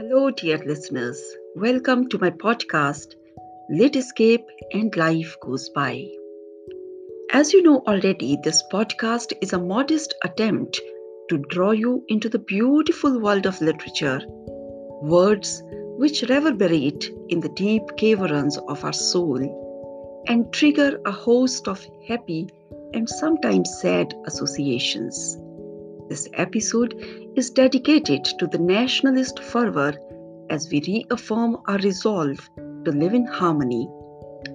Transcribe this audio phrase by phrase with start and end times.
[0.00, 1.22] Hello, dear listeners.
[1.56, 3.16] Welcome to my podcast,
[3.68, 6.08] Lit Escape and Life Goes By.
[7.32, 10.80] As you know already, this podcast is a modest attempt
[11.28, 14.22] to draw you into the beautiful world of literature,
[15.02, 15.62] words
[15.98, 22.48] which reverberate in the deep caverns of our soul and trigger a host of happy
[22.94, 25.36] and sometimes sad associations.
[26.10, 26.96] This episode
[27.36, 29.94] is dedicated to the nationalist fervor
[30.50, 33.88] as we reaffirm our resolve to live in harmony,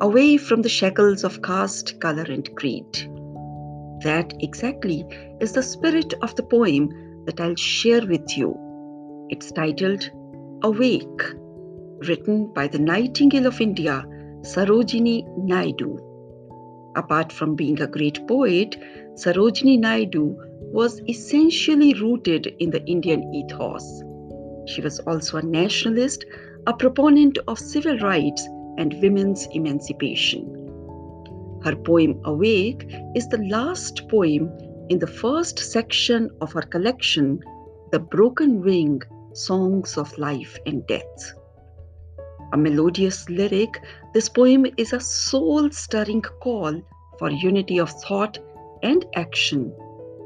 [0.00, 2.92] away from the shackles of caste, color, and creed.
[4.02, 5.06] That exactly
[5.38, 6.88] is the spirit of the poem
[7.26, 8.56] that I'll share with you.
[9.28, 10.10] It's titled
[10.64, 11.22] Awake,
[12.08, 14.04] written by the Nightingale of India,
[14.40, 16.13] Sarojini Naidu.
[16.96, 18.76] Apart from being a great poet,
[19.14, 20.36] Sarojini Naidu
[20.72, 24.02] was essentially rooted in the Indian ethos.
[24.66, 26.24] She was also a nationalist,
[26.66, 28.46] a proponent of civil rights
[28.78, 30.44] and women's emancipation.
[31.64, 34.50] Her poem Awake is the last poem
[34.88, 37.40] in the first section of her collection,
[37.90, 41.34] The Broken Wing Songs of Life and Death.
[42.54, 46.80] A melodious lyric, this poem is a soul stirring call
[47.18, 48.38] for unity of thought
[48.80, 49.74] and action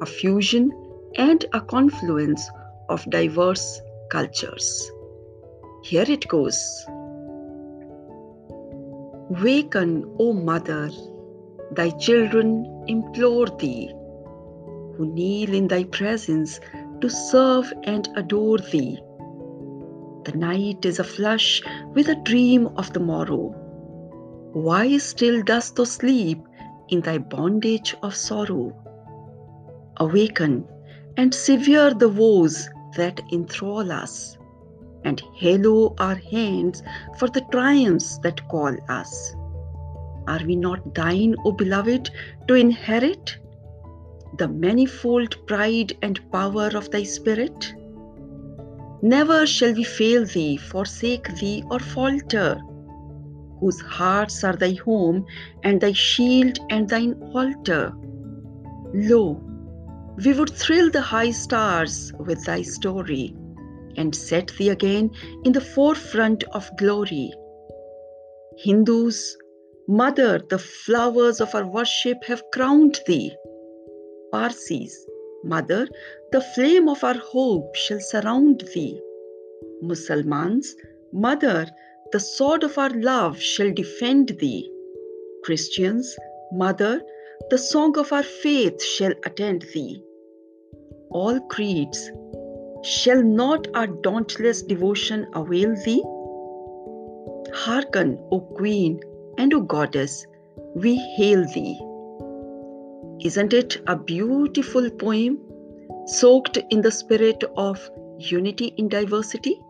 [0.00, 0.70] a fusion
[1.16, 2.48] and a confluence
[2.88, 4.90] of diverse cultures.
[5.82, 6.60] Here it goes.
[9.42, 10.90] Waken, O Mother,
[11.72, 13.92] thy children implore thee,
[14.96, 16.60] who kneel in thy presence
[17.00, 18.98] to serve and adore thee.
[20.24, 21.62] The night is aflush
[21.94, 23.54] with a dream of the morrow.
[24.52, 26.38] Why still dost thou sleep
[26.88, 28.76] in thy bondage of sorrow?
[29.98, 30.64] awaken
[31.16, 34.38] and sever the woes that enthrall us,
[35.04, 36.82] and halo our hands
[37.18, 39.34] for the triumphs that call us.
[40.26, 42.10] Are we not thine, O beloved,
[42.48, 43.36] to inherit
[44.38, 47.74] the manifold pride and power of thy spirit?
[49.02, 52.60] Never shall we fail thee, forsake thee, or falter,
[53.58, 55.26] whose hearts are thy home
[55.64, 57.92] and thy shield and thine altar.
[58.94, 59.42] Lo,
[60.24, 63.34] we would thrill the high stars with thy story
[63.96, 65.10] and set thee again
[65.44, 67.32] in the forefront of glory.
[68.58, 69.36] Hindus,
[69.88, 73.34] Mother, the flowers of our worship have crowned thee.
[74.30, 74.94] Parsis,
[75.44, 75.88] Mother,
[76.30, 79.00] the flame of our hope shall surround thee.
[79.82, 80.74] Musalmans,
[81.12, 81.66] Mother,
[82.12, 84.70] the sword of our love shall defend thee.
[85.44, 86.16] Christians,
[86.52, 87.02] Mother,
[87.50, 90.02] the song of our faith shall attend thee.
[91.10, 92.10] All creeds,
[92.82, 96.02] shall not our dauntless devotion avail thee?
[97.54, 99.00] Hearken, O Queen
[99.38, 100.26] and O Goddess,
[100.74, 101.78] we hail thee.
[103.24, 105.38] Isn't it a beautiful poem
[106.06, 107.78] soaked in the spirit of
[108.18, 109.62] unity in diversity?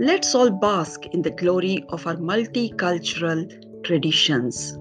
[0.00, 4.72] Let's all bask in the glory of our multicultural traditions.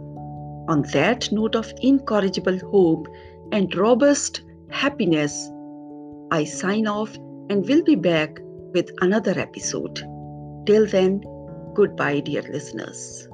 [0.70, 3.08] On that note of incorrigible hope
[3.52, 5.52] and robust happiness,
[6.32, 7.16] I sign off
[7.52, 8.40] and will be back
[8.74, 10.02] with another episode.
[10.66, 11.24] Till then,
[11.76, 13.28] goodbye, dear listeners.